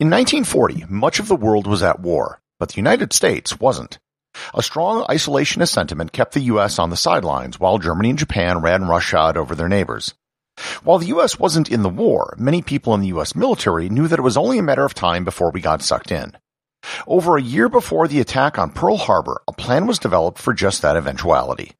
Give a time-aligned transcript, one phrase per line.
[0.00, 3.98] In 1940, much of the world was at war, but the United States wasn't.
[4.54, 8.86] A strong isolationist sentiment kept the US on the sidelines while Germany and Japan ran
[8.86, 10.14] roughshod over their neighbors.
[10.84, 14.20] While the US wasn't in the war, many people in the US military knew that
[14.20, 16.38] it was only a matter of time before we got sucked in.
[17.08, 20.80] Over a year before the attack on Pearl Harbor, a plan was developed for just
[20.82, 21.72] that eventuality.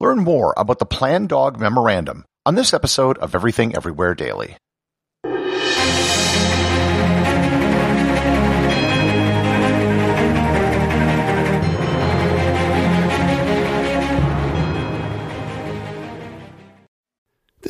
[0.00, 4.56] Learn more about the Plan Dog Memorandum on this episode of Everything Everywhere Daily.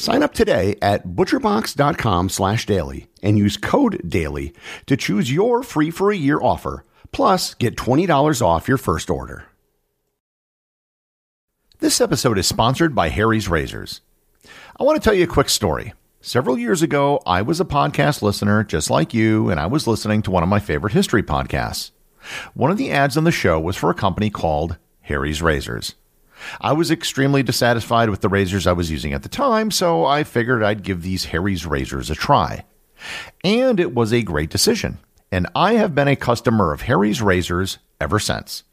[0.00, 4.54] Sign up today at butcherbox.com slash daily and use code DAILY
[4.86, 9.44] to choose your free for a year offer, plus get $20 off your first order.
[11.80, 14.00] This episode is sponsored by Harry's Razors.
[14.78, 15.92] I want to tell you a quick story.
[16.22, 20.22] Several years ago, I was a podcast listener just like you, and I was listening
[20.22, 21.90] to one of my favorite history podcasts.
[22.54, 25.94] One of the ads on the show was for a company called Harry's Razors.
[26.60, 30.24] I was extremely dissatisfied with the razors I was using at the time, so I
[30.24, 32.64] figured I'd give these Harry's razors a try.
[33.44, 34.98] And it was a great decision,
[35.32, 38.64] and I have been a customer of Harry's razors ever since.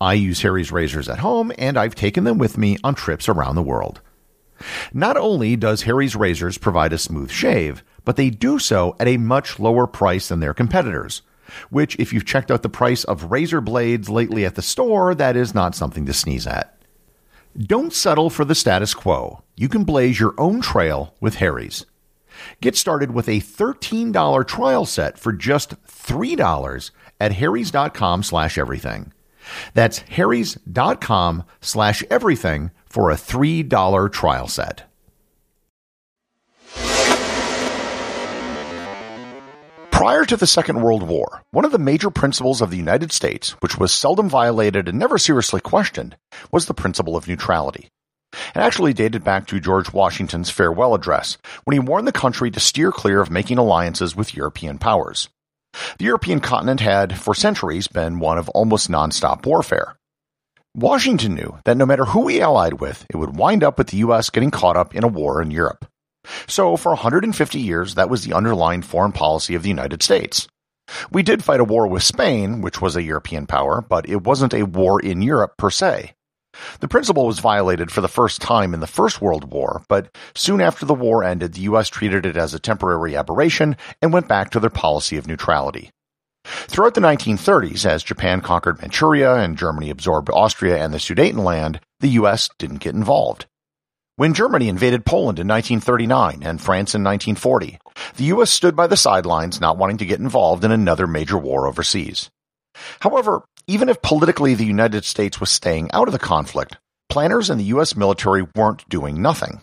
[0.00, 3.56] I use Harry's razors at home, and I've taken them with me on trips around
[3.56, 4.00] the world.
[4.92, 9.16] Not only does Harry's razors provide a smooth shave, but they do so at a
[9.16, 11.22] much lower price than their competitors.
[11.70, 15.36] Which, if you've checked out the price of razor blades lately at the store, that
[15.36, 16.75] is not something to sneeze at.
[17.58, 19.42] Don't settle for the status quo.
[19.56, 21.86] You can blaze your own trail with Harry's.
[22.60, 29.12] Get started with a $13 trial set for just $3 at harrys.com slash everything.
[29.72, 34.82] That's harrys.com slash everything for a $3 trial set.
[39.96, 43.52] Prior to the Second World War, one of the major principles of the United States,
[43.62, 46.18] which was seldom violated and never seriously questioned,
[46.52, 47.88] was the principle of neutrality.
[48.30, 52.60] It actually dated back to George Washington's farewell address, when he warned the country to
[52.60, 55.30] steer clear of making alliances with European powers.
[55.96, 59.96] The European continent had, for centuries, been one of almost nonstop warfare.
[60.74, 63.96] Washington knew that no matter who he allied with, it would wind up with the
[64.04, 64.28] U.S.
[64.28, 65.86] getting caught up in a war in Europe.
[66.46, 70.48] So for 150 years, that was the underlying foreign policy of the United States.
[71.10, 74.54] We did fight a war with Spain, which was a European power, but it wasn't
[74.54, 76.12] a war in Europe per se.
[76.80, 80.60] The principle was violated for the first time in the First World War, but soon
[80.60, 84.50] after the war ended, the US treated it as a temporary aberration and went back
[84.50, 85.90] to their policy of neutrality.
[86.44, 92.10] Throughout the 1930s, as Japan conquered Manchuria and Germany absorbed Austria and the Sudetenland, the
[92.10, 93.46] US didn't get involved.
[94.18, 97.78] When Germany invaded Poland in 1939 and France in 1940,
[98.16, 98.50] the U.S.
[98.50, 102.30] stood by the sidelines not wanting to get involved in another major war overseas.
[103.00, 106.78] However, even if politically the United States was staying out of the conflict,
[107.10, 107.94] planners in the U.S.
[107.94, 109.60] military weren't doing nothing.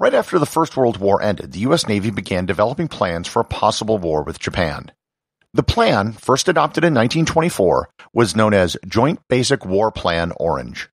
[0.00, 1.86] Right after the First World War ended, the U.S.
[1.86, 4.90] Navy began developing plans for a possible war with Japan.
[5.54, 10.88] The plan, first adopted in 1924, was known as Joint Basic War Plan Orange.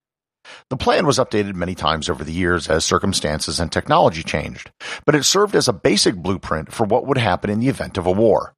[0.70, 4.72] The plan was updated many times over the years as circumstances and technology changed,
[5.06, 8.06] but it served as a basic blueprint for what would happen in the event of
[8.06, 8.56] a war.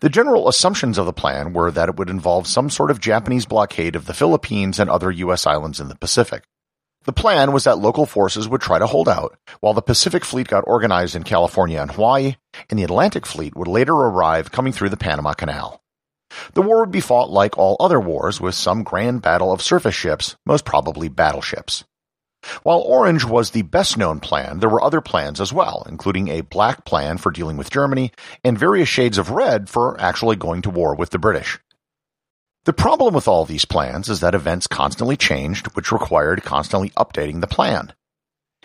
[0.00, 3.46] The general assumptions of the plan were that it would involve some sort of Japanese
[3.46, 5.46] blockade of the Philippines and other U.S.
[5.46, 6.44] islands in the Pacific.
[7.04, 10.48] The plan was that local forces would try to hold out, while the Pacific Fleet
[10.48, 12.36] got organized in California and Hawaii,
[12.70, 15.83] and the Atlantic Fleet would later arrive coming through the Panama Canal.
[16.54, 19.94] The war would be fought like all other wars with some grand battle of surface
[19.94, 21.84] ships, most probably battleships.
[22.62, 26.42] While Orange was the best known plan, there were other plans as well, including a
[26.42, 28.12] black plan for dealing with Germany
[28.44, 31.58] and various shades of red for actually going to war with the British.
[32.64, 37.40] The problem with all these plans is that events constantly changed, which required constantly updating
[37.40, 37.92] the plan.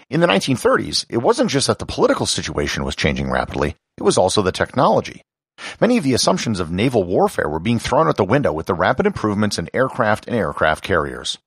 [0.10, 4.18] In the 1930s, it wasn't just that the political situation was changing rapidly, it was
[4.18, 5.24] also the technology.
[5.80, 8.74] Many of the assumptions of naval warfare were being thrown out the window with the
[8.74, 11.38] rapid improvements in aircraft and aircraft carriers.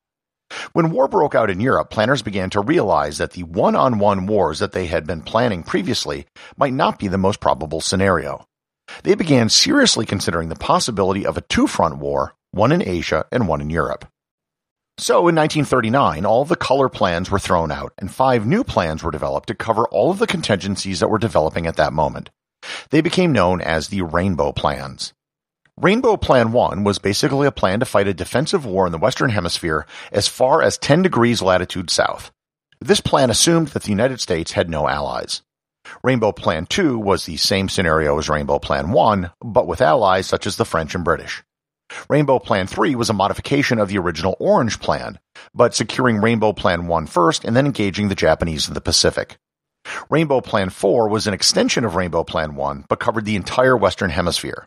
[0.72, 4.72] When war broke out in Europe, planners began to realize that the one-on-one wars that
[4.72, 6.26] they had been planning previously
[6.56, 8.46] might not be the most probable scenario.
[9.02, 13.62] They began seriously considering the possibility of a two-front war one in Asia and one
[13.62, 14.06] in Europe.
[14.98, 19.10] So in 1939, all the color plans were thrown out and five new plans were
[19.10, 22.28] developed to cover all of the contingencies that were developing at that moment.
[22.90, 25.12] They became known as the Rainbow Plans.
[25.80, 29.30] Rainbow Plan 1 was basically a plan to fight a defensive war in the Western
[29.30, 32.30] Hemisphere as far as 10 degrees latitude south.
[32.80, 35.42] This plan assumed that the United States had no allies.
[36.04, 40.46] Rainbow Plan 2 was the same scenario as Rainbow Plan 1, but with allies such
[40.46, 41.42] as the French and British.
[42.08, 45.18] Rainbow Plan 3 was a modification of the original Orange Plan,
[45.54, 49.38] but securing Rainbow Plan 1 first and then engaging the Japanese in the Pacific.
[50.10, 54.10] Rainbow Plan 4 was an extension of Rainbow Plan 1, but covered the entire Western
[54.10, 54.66] Hemisphere.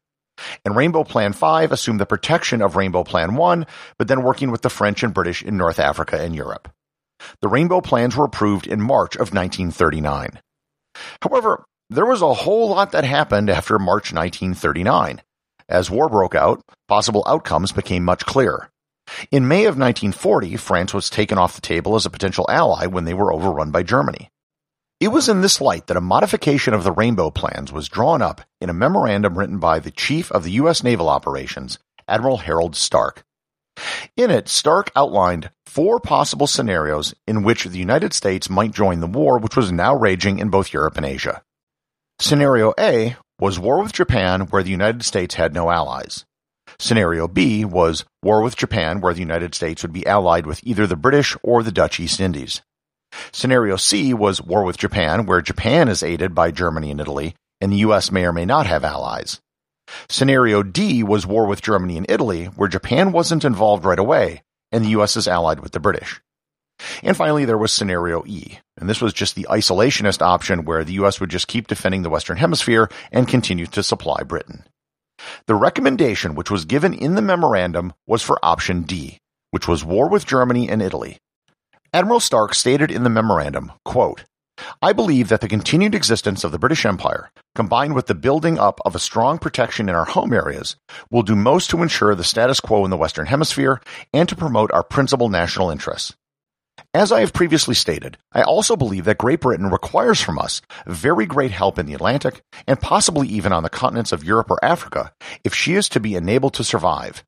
[0.66, 3.66] And Rainbow Plan 5 assumed the protection of Rainbow Plan 1,
[3.98, 6.70] but then working with the French and British in North Africa and Europe.
[7.42, 10.40] The Rainbow plans were approved in March of 1939.
[11.22, 15.22] However, there was a whole lot that happened after March 1939.
[15.70, 18.70] As war broke out, possible outcomes became much clearer.
[19.32, 23.06] In May of 1940, France was taken off the table as a potential ally when
[23.06, 24.30] they were overrun by Germany.
[25.02, 28.42] It was in this light that a modification of the Rainbow Plans was drawn up
[28.62, 30.84] in a memorandum written by the Chief of the U.S.
[30.84, 33.26] Naval Operations, Admiral Harold Stark.
[34.16, 39.08] In it, Stark outlined four possible scenarios in which the United States might join the
[39.08, 41.44] war which was now raging in both Europe and Asia.
[42.18, 46.24] Scenario A was war with Japan where the United States had no allies.
[46.80, 50.88] Scenario B was war with Japan where the United States would be allied with either
[50.88, 52.62] the British or the Dutch East Indies.
[53.32, 57.72] Scenario C was war with Japan where Japan is aided by Germany and Italy and
[57.72, 59.40] the US may or may not have allies.
[60.10, 64.84] Scenario D was war with Germany and Italy where Japan wasn't involved right away and
[64.84, 66.22] the US is allied with the British.
[67.04, 70.94] And finally, there was scenario E, and this was just the isolationist option where the
[70.94, 74.66] US would just keep defending the Western Hemisphere and continue to supply Britain.
[75.48, 79.20] The recommendation which was given in the memorandum was for option D,
[79.52, 81.18] which was war with Germany and Italy.
[81.96, 84.26] Admiral Stark stated in the memorandum, quote,
[84.82, 88.82] I believe that the continued existence of the British Empire, combined with the building up
[88.84, 90.76] of a strong protection in our home areas,
[91.10, 93.80] will do most to ensure the status quo in the Western Hemisphere
[94.14, 96.14] and to promote our principal national interests.
[96.94, 101.26] As I have previously stated, I also believe that Great Britain requires from us very
[101.26, 105.14] great help in the Atlantic and possibly even on the continents of Europe or Africa
[105.46, 107.24] if she is to be enabled to survive.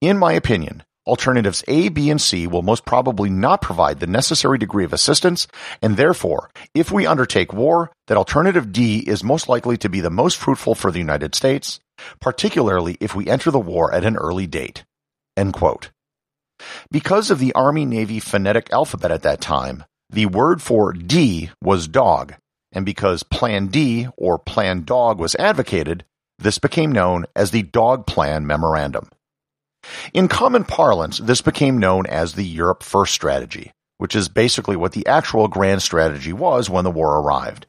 [0.00, 4.58] In my opinion, alternatives A, B, and C will most probably not provide the necessary
[4.58, 5.48] degree of assistance,
[5.82, 10.10] and therefore, if we undertake war, that alternative D is most likely to be the
[10.10, 11.80] most fruitful for the United States,
[12.20, 14.84] particularly if we enter the war at an early date.
[15.36, 15.90] End quote.
[16.90, 21.88] Because of the Army Navy phonetic alphabet at that time, the word for D was
[21.88, 22.34] dog,
[22.72, 26.04] and because Plan D or Plan Dog was advocated,
[26.38, 29.08] this became known as the Dog Plan Memorandum.
[30.12, 34.92] In common parlance, this became known as the Europe First strategy, which is basically what
[34.92, 37.66] the actual grand strategy was when the war arrived.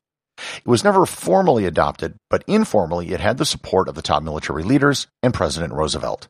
[0.58, 4.63] It was never formally adopted, but informally it had the support of the top military
[4.63, 6.27] leaders and President Roosevelt.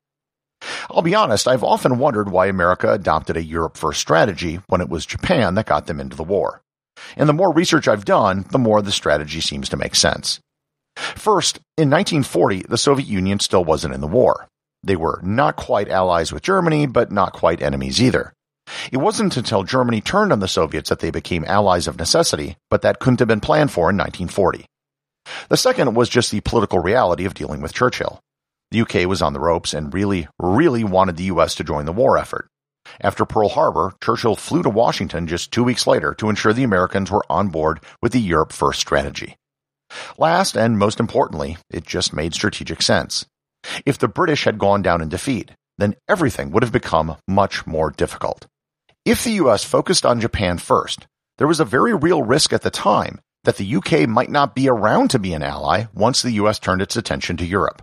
[0.89, 4.89] I'll be honest, I've often wondered why America adopted a Europe first strategy when it
[4.89, 6.61] was Japan that got them into the war.
[7.15, 10.39] And the more research I've done, the more the strategy seems to make sense.
[10.95, 14.47] First, in 1940, the Soviet Union still wasn't in the war.
[14.83, 18.33] They were not quite allies with Germany, but not quite enemies either.
[18.91, 22.81] It wasn't until Germany turned on the Soviets that they became allies of necessity, but
[22.83, 24.65] that couldn't have been planned for in 1940.
[25.49, 28.19] The second was just the political reality of dealing with Churchill.
[28.71, 31.93] The UK was on the ropes and really, really wanted the US to join the
[31.93, 32.47] war effort.
[33.01, 37.11] After Pearl Harbor, Churchill flew to Washington just two weeks later to ensure the Americans
[37.11, 39.35] were on board with the Europe First strategy.
[40.17, 43.25] Last and most importantly, it just made strategic sense.
[43.85, 47.91] If the British had gone down in defeat, then everything would have become much more
[47.91, 48.47] difficult.
[49.05, 52.69] If the US focused on Japan first, there was a very real risk at the
[52.69, 56.59] time that the UK might not be around to be an ally once the US
[56.59, 57.81] turned its attention to Europe.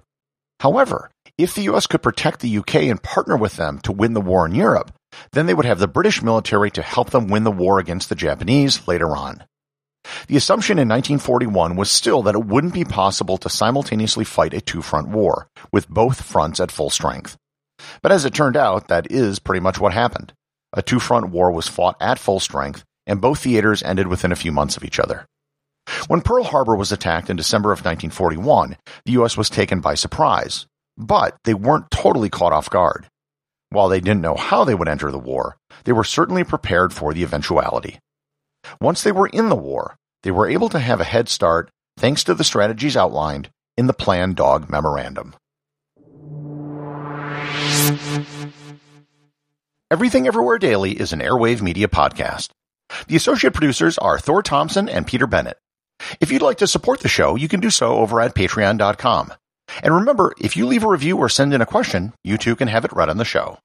[0.61, 4.21] However, if the US could protect the UK and partner with them to win the
[4.21, 4.92] war in Europe,
[5.33, 8.14] then they would have the British military to help them win the war against the
[8.14, 9.45] Japanese later on.
[10.28, 14.61] The assumption in 1941 was still that it wouldn't be possible to simultaneously fight a
[14.61, 17.37] two-front war, with both fronts at full strength.
[18.02, 20.32] But as it turned out, that is pretty much what happened.
[20.73, 24.37] A two front war was fought at full strength, and both theaters ended within a
[24.37, 25.26] few months of each other.
[26.08, 29.37] When Pearl Harbor was attacked in December of 1941, the U.S.
[29.37, 33.06] was taken by surprise, but they weren't totally caught off guard.
[33.70, 37.12] While they didn't know how they would enter the war, they were certainly prepared for
[37.12, 37.99] the eventuality.
[38.80, 39.96] Once they were in the war,
[40.26, 43.92] they were able to have a head start thanks to the strategies outlined in the
[43.92, 45.37] Plan Dog Memorandum.
[49.88, 52.49] Everything Everywhere Daily is an Airwave Media podcast.
[53.06, 55.59] The associate producers are Thor Thompson and Peter Bennett.
[56.21, 59.33] If you'd like to support the show, you can do so over at patreon.com.
[59.80, 62.66] And remember, if you leave a review or send in a question, you too can
[62.66, 63.61] have it read on the show.